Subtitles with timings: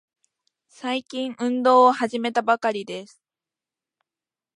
[0.67, 3.21] 最近、運動を始めたばかりです。